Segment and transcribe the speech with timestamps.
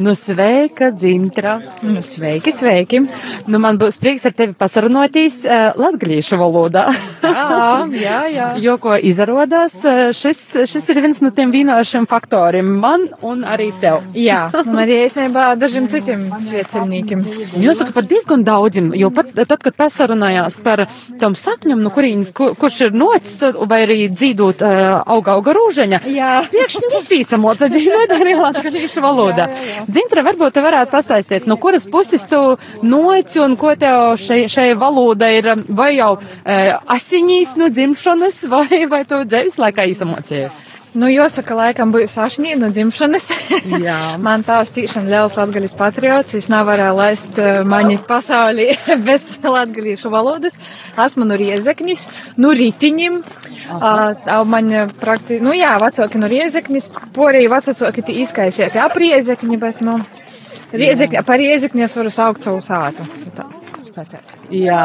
[0.00, 1.54] Nu, sveika, Dzintra!
[1.80, 2.98] Nu, sveiki, sveiki!
[3.48, 6.82] Nu, man būs prieks ar tevi pasarunotīs uh, latgalīšu valodā.
[7.34, 7.68] jā,
[8.00, 8.48] jā, jā.
[8.62, 9.78] Jo, ko izrādās,
[10.16, 14.02] šis, šis ir viens no tiem vīnošiem faktoriem man un arī tev.
[14.16, 17.24] Jā, un arī īstenībā dažiem citiem sviecelniekiem.
[17.62, 20.86] Jāsaka, pat diezgan daudziem, jo pat tad, kad pasarunājās par
[21.20, 23.38] tam sakņam, no kurienes, kur, kurš ir nocis,
[23.68, 24.84] vai arī dzīdot uh,
[25.16, 26.32] auga auga rūžaņa, jā.
[26.52, 29.48] pēkšņi visi samoca dzīvot arī latgalīšu valodā.
[29.88, 32.40] Dzintra, varbūt te varētu pastāstīt, no kuras puses tu
[32.86, 36.58] noici un ko tev šai, šai valoda ir, vai jau e,
[37.16, 40.50] asinīs no dzimšanas, vai, vai tu dzīves laikā izamocēji?
[40.96, 43.26] Nu, jāsaka, laikam būs ašņī no dzimšanas.
[43.84, 44.16] Jā.
[44.26, 46.36] Man tās tīšana liels latgaļas patriots.
[46.36, 48.70] Es nevarēju laist uh, mani pasaulī
[49.08, 50.56] bez latgaļiešu valodas.
[50.96, 52.06] Esmu no riezeknis,
[52.40, 53.20] no ritiņim.
[53.66, 54.14] Uh,
[54.48, 59.98] man prakti, nu jā, vecāki no riezeknis, porēji vecāki tī izkaisieti ap riezekni, bet, nu,
[60.72, 63.08] riezekni, par riezekni es varu saukt savu sātu.
[63.36, 63.55] Tā
[63.96, 64.34] sacēt.
[64.52, 64.82] Jā,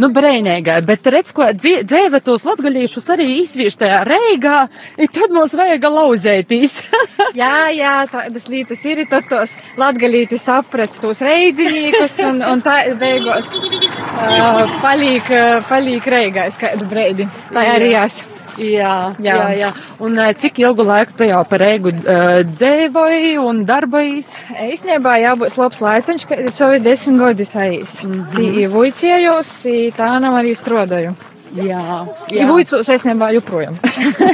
[0.00, 4.64] nu brēnīgai, bet redz, ko dzēve tos latgaļīšus arī izvīš tajā reigā,
[4.96, 6.78] ir tad mums vajag lauzētīs.
[7.42, 13.54] jā, jā, tādas lietas ir, tad tos latgaļīti saprats tos reidzinīkus un, un tā beigos
[13.58, 15.32] uh, palīk,
[15.70, 17.28] palīk reigais kādu breidi.
[17.52, 18.22] Tā arī jās.
[18.60, 19.70] Jā, jā, jā, jā.
[20.04, 24.28] Un cik ilgu laiku tu jau par ēgu uh, dzēvoji un darbojies?
[24.68, 28.04] Īstenībā jābūt labs laiciņš, ka savi desmit gadi aiz.
[28.06, 28.32] Mm -hmm.
[28.36, 29.52] Tī vuicījos,
[29.96, 31.14] tā nav arī strodoju.
[31.52, 32.46] Jā, jā.
[32.48, 33.76] Vuicos īstenībā joprojām.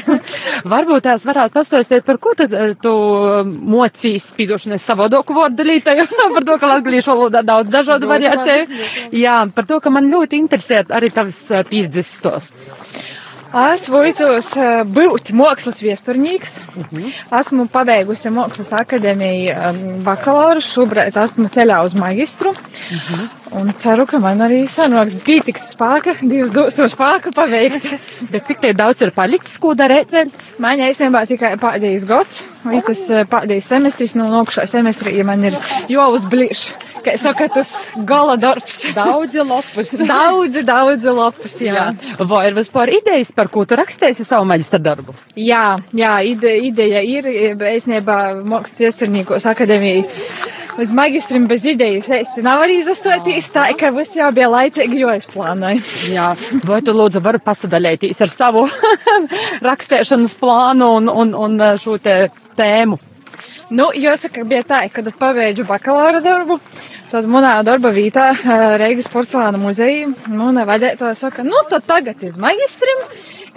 [0.73, 2.93] Varbūt tās varētu pastāstīt, par ko tad tu
[3.45, 8.69] mocīs spīdošanas savodoku vārdu dalītāju, par to, ka latgalīšu valodā daudz dažādu variāciju.
[9.19, 12.69] Jā, par to, ka man ļoti interesē arī tavs pieredzes stosts.
[13.49, 14.51] Es vicos
[14.93, 16.61] būt mākslas viesturnieks.
[16.61, 17.13] -huh.
[17.41, 22.51] Esmu pabeigusi mākslas akadēmiju bakalauru, šobrīd esmu ceļā uz magistru.
[22.51, 23.38] Uh -huh.
[23.57, 27.87] Un ceru, ka man arī sanāks pītiks spēka, divas dostos spēka paveikt.
[28.33, 30.33] Bet cik tie daudz ir palicis, ko darēt vēl?
[30.61, 33.00] Man īstenībā tikai pēdējais gads, vai tas
[33.31, 35.56] pēdējais semestris, no nokšā semestrī, ja man ir
[35.89, 36.65] jāuzblīš.
[37.06, 37.72] Kā saka, tas
[38.09, 38.83] gala darbs.
[38.99, 39.95] Daudzi lopus.
[40.12, 41.89] daudzi, daudzi lopus, jā.
[41.89, 42.19] jā.
[42.28, 45.17] Vai ir vispār idejas, par ko tu rakstēsi savu maģistra darbu?
[45.39, 50.05] Jā, jā, ide, ideja ir, īstenībā mākslas iestarnīkos akadēmija
[50.78, 52.78] uz magistrim bez idejas ēsti nav arī
[53.38, 55.82] izastotīs tā, ka viss jau bija laicīgi, jo es plānoju.
[56.10, 56.34] Jā,
[56.66, 58.66] vai tu lūdzu vari pasadalēties ar savu
[59.69, 62.98] rakstēšanas plānu un, un, un šo te tēmu?
[63.71, 66.56] Nu, jāsaka, bija tā, kad es pabeidzu bakalaura darbu,
[67.12, 68.31] tad manā darba vietā
[68.81, 73.04] Reigas porcelāna muzeja, nu, nevadēto saka, nu, tad tagad iz magistrim,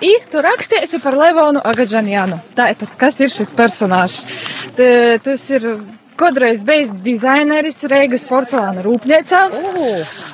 [0.02, 2.40] I tu rakstīsi par Levonu Agadžanjānu.
[2.58, 4.24] Tā tas, kas ir šis personāžs.
[4.74, 5.68] Tas ir
[6.22, 9.40] Kādreiz bijis dizaineris Reigas porcelāna rūpniecā.
[9.50, 9.88] Uh.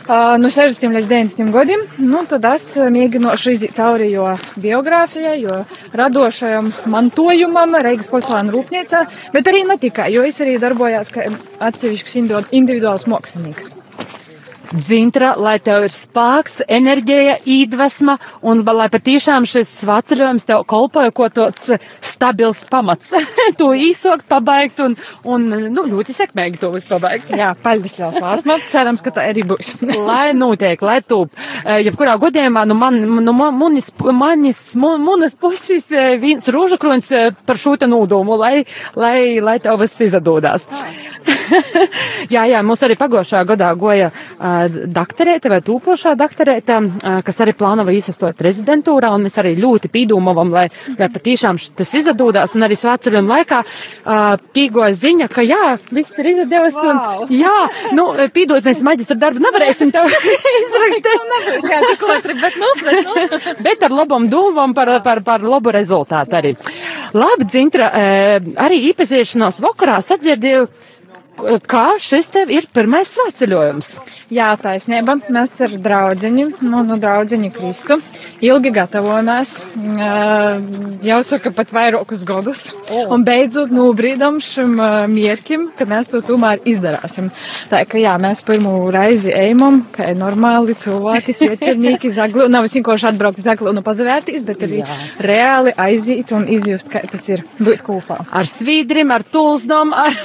[0.08, 1.86] Uh, no 60 līdz 90 gadiem.
[2.04, 4.28] Nu, tad es mēģināšu iziet cauri jo
[4.60, 5.62] biogrāfijai, jo
[5.96, 11.30] radošajam mantojumam Reigas porcelāna rūpniecā, bet arī ne tikai, jo es arī darbojos kā
[11.72, 12.20] atsevišķs
[12.52, 13.72] individuāls mākslinieks
[14.74, 21.30] dzintra, lai tev ir spēks, enerģija, iedvesma un lai patiešām šis svaceļojums tev kolpoja, ko
[21.34, 21.70] tāds
[22.04, 23.14] stabils pamats.
[23.60, 24.98] to īsokt, pabeigt un,
[25.28, 27.32] un nu, ļoti sekmīgi to visu pabeigt.
[27.38, 28.60] Jā, paldies liels lāsma.
[28.72, 29.76] Cerams, ka tā arī būs.
[30.10, 31.34] lai notiek, lai tūp.
[31.64, 37.62] Eh, jebkurā gadījumā, nu man, nu manis, manis, manis puses eh, viens rūžakruņs eh, par
[37.62, 38.66] šo te nūdumu, lai,
[38.98, 40.70] lai, lai tev viss izadodās.
[42.34, 46.80] jā, jā, mums arī pagošā gadā goja uh, dakterēta vai tūpošā dakterēta,
[47.26, 52.56] kas arī plānova izsastot rezidentūrā, un mēs arī ļoti pīdūmavam, lai, lai patīšām tas izdodās,
[52.58, 53.62] un arī svētceļiem laikā
[54.56, 57.26] pīgoja ziņa, ka jā, viss ir izdevies, un wow.
[57.44, 57.56] jā,
[57.98, 60.10] nu, pīdot mēs maģistra darbu nevarēsim tev
[60.64, 61.26] izrakstīt.
[61.34, 63.42] Nebūs, jā, tik otri, bet, nu, bet, nu.
[63.68, 66.54] bet ar labam domam par, par, par labu rezultātu arī.
[67.18, 67.90] Labi, Dzintra,
[68.68, 70.68] arī īpaziešanās vakarā sadzirdēju,
[71.70, 73.92] kā šis tev ir pirmais svētceļojums?
[74.34, 75.18] Jā, taisnība.
[75.34, 78.00] Mēs ar draudziņu, nu, nu draudziņu Kristu,
[78.44, 79.54] ilgi gatavojamies.
[81.08, 82.64] Jau saka pat vairākus gadus.
[82.92, 83.14] Oh.
[83.16, 84.76] Un beidzot nobrīdam šim
[85.14, 87.30] mierkim, ka mēs to tomēr izdarāsim.
[87.72, 93.42] Tā ka jā, mēs pirmo reizi ejam, kā normāli cilvēki, svecernieki, zaglu, nav vienkārši atbraukt
[93.44, 94.98] zaglu un pazavērtīs, bet arī jā.
[95.24, 98.20] reāli aiziet un izjust, kā tas ir būt kopā.
[98.28, 100.18] Ar svīdrim, ar tulzdom, ar.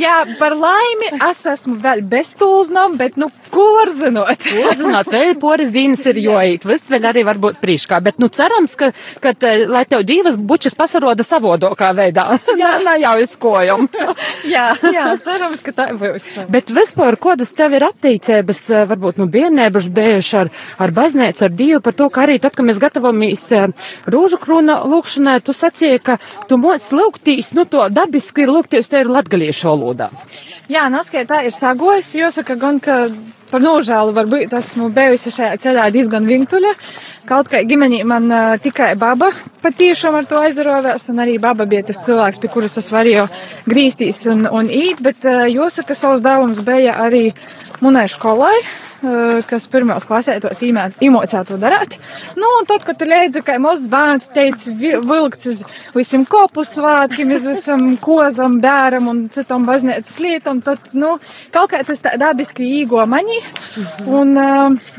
[0.00, 4.46] Jā, par laimi es esmu vēl bez tūlznam, bet, nu, ko var zinot?
[4.46, 8.76] Ko zināt, vēl poras dienas ir joīt, viss vēl arī varbūt prīškā, bet, nu, cerams,
[8.78, 8.90] ka,
[9.22, 9.34] ka
[9.70, 12.28] lai tev divas bučas pasaroda savodokā veidā.
[12.58, 13.88] Jā, nā jau izkojam.
[14.54, 16.28] jā, jā, cerams, ka tā būs.
[16.52, 18.62] Bet vispār, kodas tev ir attīcības,
[18.92, 20.52] varbūt, nu, biernēbuši bijuši ar,
[20.82, 23.46] ar baznīcu, ar Dievu, par to, ka arī tad, kad mēs gatavamies
[24.12, 26.18] rūžu krūna lūkšanai, tu sacīji, ka
[26.50, 30.10] tu mūs lūgtīs, nu, to dabiski lūgties, te ir latgaliešu valodā.
[30.72, 33.06] Jā, Naskē tā ir sagojis, jāsaka gan, ka
[33.50, 36.72] par nožēlu varbūt esmu bijusi šajā ceļā diezgan vintuļa.
[37.28, 39.30] Kaut kā ģimenī man uh, tikai baba
[39.62, 43.28] patīšām ar to aizarovēs, un arī baba bija tas cilvēks, pie kuras es varēju
[43.70, 47.28] grīstīs un, un īt, bet uh, jāsaka, savs dāvums bija arī
[47.82, 48.54] munai skolai,
[49.50, 51.96] kas pirmās klasē tos īmocā to darāt.
[52.38, 55.62] Nu, un tad, kad tu leidzi, ka mazs bērns teica vilkts uz
[55.96, 61.16] visiem kopu svātkiem, uz visam kozam, bēram un citam baznīcas lietam, tad, nu,
[61.54, 63.40] kaut kā tas tā dabiski īgo maņi.
[64.06, 64.34] Un,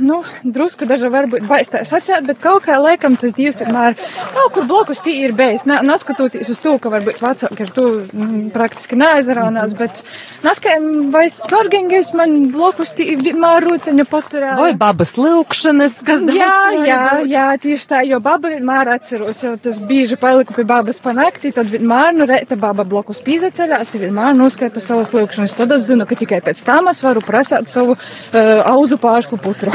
[0.03, 3.97] nu, drusku daži varbūt baistā sacēt, bet kaut kā laikam tas dievs vienmēr
[4.35, 5.65] kaut kur blokus tī ir bijis.
[5.67, 10.03] Neskatoties uz to, ka varbūt vecāki ar to mm, praktiski neaizraunās, bet
[10.45, 10.77] naskai
[11.13, 14.57] vai sorgingais man blokus tī vienmēr rūc maisiņu paturēju.
[14.59, 16.55] Vai babas lūkšanas, kas daudz Jā,
[16.85, 21.51] jā, jā, tieši tā, jo baba vienmēr atceros, jo tas bieži paliku pie babas panakti,
[21.55, 25.55] tad vienmēr, nu, reita baba blokus pīza ceļās, vienmēr noskaita savas lūkšanas.
[25.57, 29.73] Tad es zinu, ka tikai pēc tam es varu prasāt savu uh, auzu pārslu putru.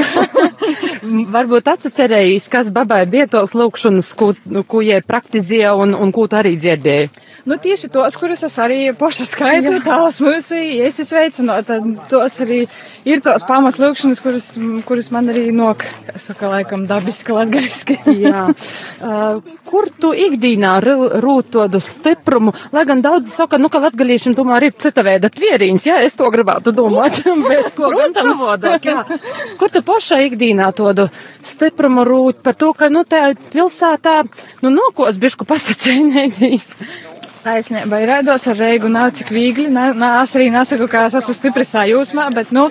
[1.37, 4.33] Varbūt atcerējīs, kas babai bija tos lūkšanas, ko,
[4.69, 7.11] ko jie praktizēja un, un ko tu arī dzirdēji.
[7.45, 12.61] Nu, tieši tos, kurus es arī poša skaitu, tās mūsu iesis veicinot, tad tos arī
[13.09, 14.47] ir tos pamatlūkšanas, kuras,
[14.87, 15.83] kuras man arī nok,
[16.15, 17.99] saka, laikam dabiski latgariski.
[18.23, 18.47] Jā.
[19.03, 24.69] Uh, kur tu ikdīnā rūt tādu stiprumu, lai gan daudzi saka, nu, ka latgalīšiem tomēr
[24.69, 27.19] ir cita veida tvierīns, jā, es to gribētu domāt,
[27.49, 29.03] bet ko gan savādāk, jā.
[29.59, 31.09] Kur tu poša ikdīnā tādu
[31.43, 34.21] stiprumu rūt par to, ka, nu, tā pilsētā,
[34.63, 36.69] nu, nokos bišku pasacēnēdīs.
[37.43, 41.65] Taisnība, ir raidos ar reigu nav cik viegli, es arī nesaku, ka es esmu stipri
[41.67, 42.69] sajūsmā, bet, nu,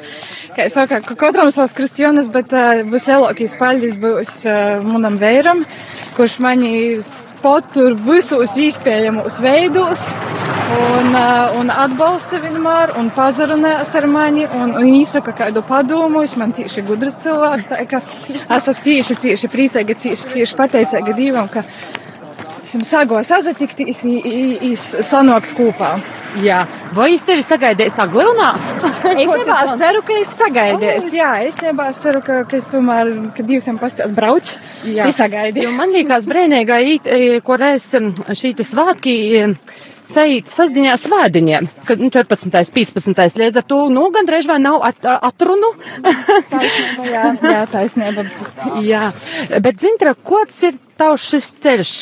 [0.56, 5.66] kā es saku, ka katram savs kristionas, bet uh, vislielākais paļģis būs uh, manam vēram,
[6.16, 6.72] kurš mani
[7.04, 14.88] spotur visos īspējamos veidos un, uh, un atbalsta vienmēr un pazarunās ar mani un, un
[14.88, 20.00] īsaka kādu padomu, es man cīši gudrs cilvēks, tā ka es esmu cīši, cīši priecīga,
[20.06, 21.66] cīši, cīši pateicīga Dievam, ka
[22.64, 24.02] sagos sazatikties,
[25.06, 25.96] sanokt kopā.
[26.42, 26.62] Jā,
[26.96, 28.52] vai es tevi sagaidīju Saglilnā?
[29.12, 31.10] es nebā, es ceru, ka es sagaidīju.
[31.18, 34.54] Jā, es nebā, es ceru, ka, ka es tomēr, ka divs jums pastās brauc.
[34.88, 35.74] Jā, es sagaidīju.
[35.76, 36.80] Man liekas brēnīgā,
[37.44, 39.18] ko reiz šī svātki
[40.12, 42.74] sajūt sasdiņā svēdiņiem, kad nu, 14.
[42.76, 43.38] 15.
[43.42, 45.74] līdz ar to, nu, gandrīz vai nav at, atrunu.
[46.54, 48.26] taisnība, jā, jā, taisnība.
[48.86, 49.06] jā,
[49.64, 51.96] bet zintra, kods ir tavs šis ceļš?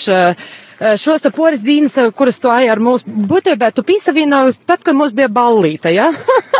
[0.79, 5.11] Šos te poris dīnas, kuras tu aji ar mūsu būtībā, tu pīsavīnoji tad, kad mums
[5.11, 6.07] bija ballīta, ja?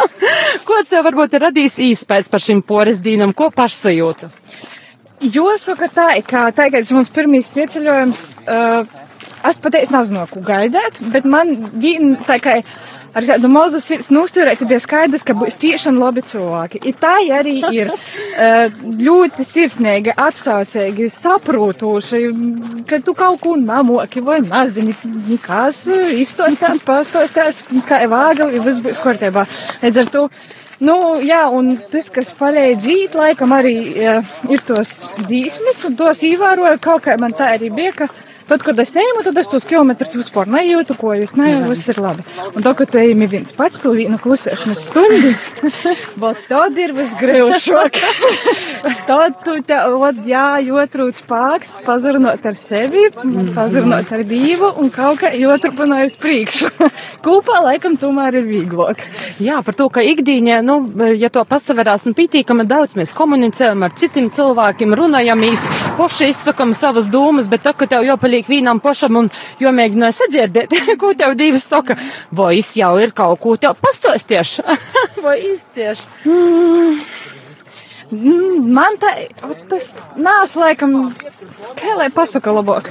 [0.67, 4.27] Kods tev varbūt ir radījis īspēc par šim poris dīnam, ko pašsajūtu?
[5.19, 9.07] Jāsaka tā, ka tagad mums pirmīs ieceļojums, uh,
[9.47, 12.59] es pateicu nezinu, ko gaidīt, bet man vien tā kā
[13.15, 16.81] ar tādu mazu sirds nusturēt, bija skaidrs, ka būs ciešana labi cilvēki.
[16.89, 17.91] I tā arī ir
[19.07, 22.21] ļoti sirsnīgi, atsaucīgi, saprotoši,
[22.89, 24.95] ka tu kaut ko namoki vai nezini,
[25.29, 25.85] nekas
[26.19, 29.47] izstostās, pastostās, kā vāga, viss būs kārtībā.
[29.83, 30.29] Līdz ar to.
[30.79, 34.13] Nu, jā, un tas, kas palīdz dzīt, laikam arī jā,
[34.47, 38.07] ir tos dzīsmes, un tos īvēroju, kaut kā man tā arī bija, ka
[38.49, 41.99] Tad, kad es eju, tad es tos kilometrus vispār nejūtu, ko es neju, viss ir
[42.01, 42.23] labi.
[42.49, 45.35] Un tad, kad tu ejami viens pats, tu vienu klusēšanas stundi,
[46.23, 47.99] bet tad ir visgrūšāk.
[49.09, 53.03] tad tu te, ot, jā, jotrūc pāks, pazarunot ar sevi,
[53.53, 56.71] pazarunot ar Dievu un kaut kā joturpināju uz priekšu.
[57.25, 59.05] Kopā laikam tomēr ir vieglāk.
[59.37, 60.79] Jā, par to, ka ikdīņā, nu,
[61.13, 65.67] ja to pasaverās, nu, pītīkami daudz mēs komunicējam ar citiem cilvēkiem, runājamies,
[66.01, 69.29] poši izsakam savas domas, bet tā, ka tev jāpaliek palīk vīnam pašam un
[69.59, 71.97] jo mēģināju sadzirdēt, ko tev divas saka,
[72.31, 74.63] vai es jau ir kaut ko tev pastostieši,
[75.25, 76.05] vai izcieš.
[76.25, 77.01] Mm.
[78.73, 79.11] Man tā,
[79.69, 81.13] tas nāc laikam,
[81.77, 82.89] kā lai pasaka labāk.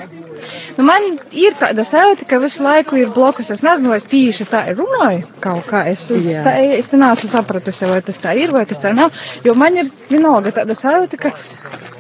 [0.79, 3.51] Nu, man ir tāda sajūta, ka visu laiku ir blokus.
[3.55, 5.85] Es nezinu, vai es tieši tā runāju kaut kā.
[5.91, 6.45] Es, es, Jā.
[6.47, 9.15] tā, es neesmu sapratusi, vai tas tā ir, vai tas tā nav.
[9.47, 11.33] Jo man ir vienalga tāda sajūta, ka,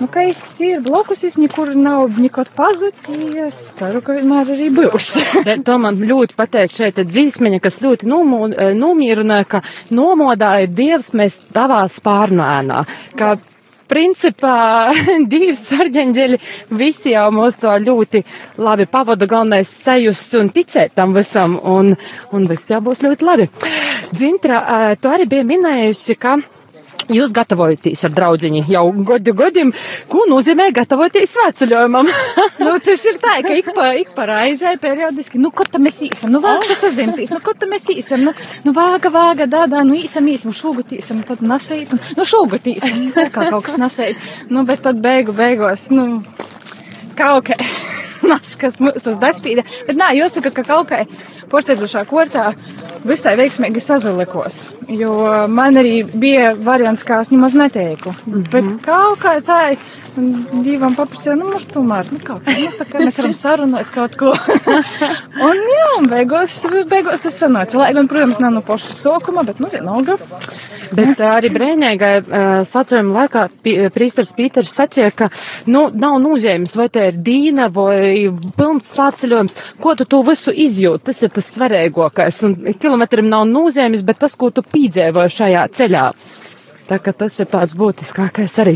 [0.01, 3.07] nu, ka es ir blokus, es nekur nav nekot pazudis.
[3.49, 5.13] Es ceru, ka vienmēr arī būs.
[5.69, 11.83] To man ļoti patīk šeit dzīsmeņa, kas ļoti nomu- eh, ka nomodāja Dievs mēs tavā
[11.91, 12.85] spārnēnā.
[13.19, 13.37] Ka
[13.89, 14.57] Principā
[15.33, 16.41] divi sarģeņģeļi
[16.81, 18.23] visi jau mūs to ļoti
[18.61, 21.95] labi pavada, galvenais sajust un ticēt tam visam, un,
[22.33, 23.49] un viss jau būs ļoti labi.
[24.13, 26.39] Dzintra, eh, tu arī bija minējusi, ka
[27.09, 29.71] Jūs gatavojaties ar draudziņu jau gadu gadiem.
[30.13, 32.11] Ko nozīmē gatavoties svētceļojumam?
[32.65, 36.03] nu, tas ir tā, ka ik pa, ik pa raizē periodiski, nu, ko tam mēs
[36.09, 38.35] īsam, nu, vākša sazimtīs, nu, ko tam mēs īsam, nu,
[38.67, 43.69] nu, vāga, vāga, dādā, nu, īsam, īsam, šūgutīsam, tad nasīt, un, nu, šūgutīsam, kā kaut
[43.71, 44.21] kas nasīt,
[44.53, 46.23] nu, bet tad beigu, beigos, nu,
[47.19, 47.57] kaut kā
[48.31, 51.05] nas, kas mūs uz daspīda, bet nā, jāsaka, ka kaut kā
[51.49, 52.51] porsteidzošā kortā
[53.07, 55.13] viss tā veiksmīgi sazalikos, jo
[55.49, 58.51] man arī bija variants, kā es nemaz neteiku, mm -hmm.
[58.53, 59.77] bet kaut kā tā,
[60.65, 64.17] divam paprasīja, nu, mums tomēr, nu, kaut kā, nu, tā kā mēs varam sarunāt kaut
[64.21, 64.33] ko.
[65.49, 66.61] un, jā, un beigos,
[66.91, 70.19] beigos tas sanāca, lai gan, protams, nav no paša sokuma, bet, nu, vienalga.
[70.89, 75.31] Bet uh, arī brēņēgai uh, sacījuma laikā pi- prīsters Pīters sacīja, ka,
[75.69, 81.09] nu, nav nozīmes, vai te ir dīna vai pilns svētceļojums, ko tu to visu izjūti,
[81.11, 86.07] tas ir tas svarīgākais, un kilometram nav nozīmes, bet tas, ko tu pīdzēvoji šajā ceļā.
[86.89, 88.73] Tā kā tas ir tāds būtiskākais arī.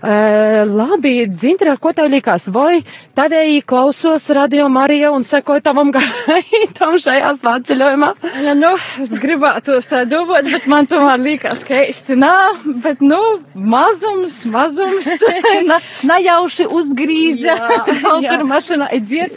[0.00, 2.46] Uh, labi, Dzintra, ko tev likās?
[2.52, 2.80] Vai
[3.12, 8.08] tavēji klausos radio Marija un sekoja tavam gaitam šajā svētceļojumā?
[8.46, 8.70] Ja, nu,
[9.02, 12.62] es gribētu tā domāt, bet man tomēr liekas, ka īsti nav.
[12.84, 13.20] Bet, nu,
[13.52, 15.10] mazums, mazums.
[15.68, 15.76] Na,
[16.08, 17.58] najauši uzgrīza.
[18.02, 19.36] Kaut kur mašīnā aiziet.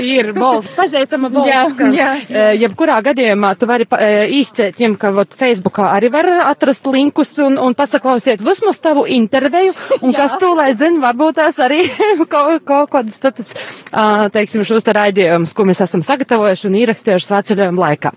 [0.00, 1.52] Ir balss, pazīstama balss.
[1.52, 6.10] Jā, ka, jā, e, Jebkurā gadījumā tu vari e, izcēt tiem, ka vot Facebookā arī
[6.16, 11.40] var atrast linkus un, un pasaklausiet vismaz tavu interviju, un kas tu, lai zin, varbūt
[11.40, 11.84] tās arī
[12.32, 13.52] kaut, kaut kādas status,
[13.90, 18.14] ā, teiksim, šos te raidījumus, ko mēs esam sagatavojuši un ierakstījuši svētceļojumu laikā.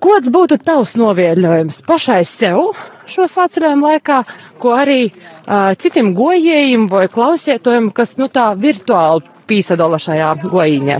[0.00, 2.70] Kods būtu tavs noviedļojums pašai sev
[3.10, 4.22] šo svētceļojumu laikā,
[4.62, 10.98] ko arī uh, citiem gojējiem vai klausietojiem, kas, nu, tā virtuāli pīsadala šajā gojiņā?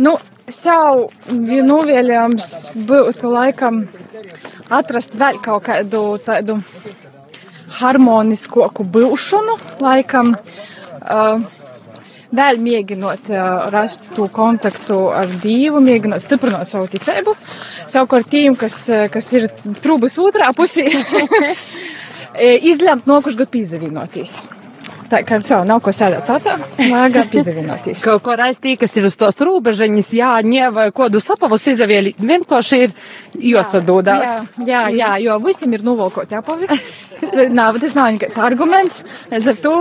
[0.00, 0.14] Nu,
[0.54, 1.08] savu
[1.70, 2.50] novēlējums
[2.88, 3.84] būtu laikam
[4.70, 6.60] atrast vēl kaut kādu tādu
[7.80, 10.36] harmoniskoku būšanu, laikam.
[11.00, 11.48] Uh,
[12.30, 17.34] Vēl mēģinot uh, rast to kontaktu ar Dievu, mēģinot stiprināt savu ticību.
[17.90, 19.48] Savukārt tiem, kas, uh, kas ir
[19.82, 20.86] trūbas otrā pusē,
[22.70, 24.36] izlemt nokuši gadu pīzavīnoties.
[25.10, 28.04] Tā kā jau nav ko sēdēt satā, vajag pīzavīnoties.
[28.06, 32.80] Kaut ko raistī, kas ir uz tos robežiņas, jā, ņē, vai kodu sapavus izavieli, vienkārši
[32.84, 32.94] ir
[33.50, 34.28] jāsadūdās.
[34.62, 36.70] Jā, jā, jā, jo visiem ir novalkoti apavi.
[37.50, 39.02] Nav, tas nav nekāds arguments.
[39.32, 39.74] Līdz ar to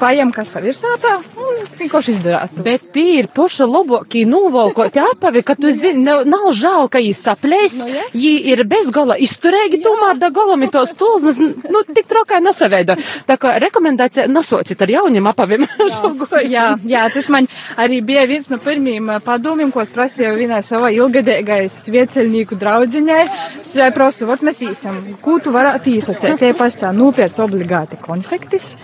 [0.00, 2.60] paņem, kas tev ir sātā, un vienkārši izdarāt.
[2.64, 7.12] Bet tī ir poša labākī novalkoti apavi, ka tu zini, nav, nav žēl, ka jī
[7.16, 8.04] saplēs, Nu, ja.
[8.16, 12.96] jī ir bezgala izturēgi, tomēr da galam ir tos tulznes, nu, tik trokai nesaveido.
[13.28, 15.64] Tā kā rekomendācija nasocīt ar jauniem apavim
[15.94, 16.42] šo goju.
[16.50, 17.48] Jā, jā, tas man
[17.80, 23.22] arī bija viens no pirmiem padomiem, ko es prasīju vienai savai ilgadēgai svieceļnieku draudziņai.
[23.62, 26.38] Es prasu, vat mēs īsam, ko tu varētu īsacēt?
[26.40, 28.74] Tie pascā nopērts obligāti konfektis,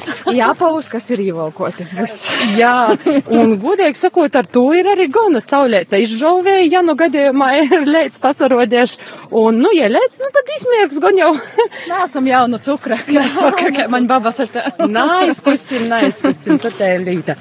[0.66, 1.86] jāpavus, kas ir ievalkoti.
[1.96, 2.30] Viss.
[2.60, 2.96] Jā,
[3.30, 8.20] un godīgi sakot, ar to ir arī gana saulēta izžauvēja, ja nu gadījumā ir lēts
[8.22, 8.98] pasarodies.
[9.30, 11.32] Un, nu, ja lēts, nu, tad izmiegs gan jau.
[11.92, 14.74] Nāsam jaunu cukra, kā saka, kā man baba sacīja.
[14.90, 17.36] Naizkusim, naizkusim, pat tā ir līta.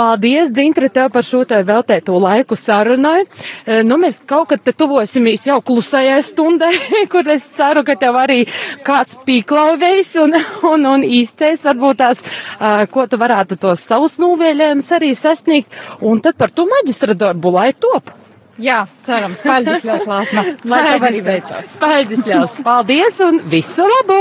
[0.00, 3.26] Paldies, Dzintra, tev par šo te veltēto laiku sarunai.
[3.66, 6.70] E, Nu, mēs kaut kad te tuvosimies jau klusajai stundai,
[7.12, 8.38] kur es ceru, ka tev arī
[8.86, 10.38] kāds pīklauvējs un,
[10.70, 12.24] un, un īstais varbūt tās,
[12.56, 15.76] ā, ko tu varētu tos savus novēlējumus arī sasniegt.
[16.00, 18.14] Un tad par to maģistra darbu, lai top.
[18.60, 20.44] Jā, cerams, paldies, Liels Lāsma.
[20.70, 21.72] Lai tev arī veicās.
[21.80, 22.58] Paldies, Ļaus.
[22.64, 24.20] Paldies un visu labu!